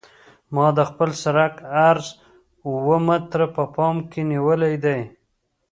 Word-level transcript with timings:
ما 0.53 0.67
د 0.77 0.79
خپل 0.89 1.09
سرک 1.23 1.55
عرض 1.87 2.07
اوه 2.67 2.97
متره 3.07 3.47
په 3.55 3.63
پام 3.75 3.95
کې 4.11 4.21
نیولی 4.31 4.75
دی 4.83 4.99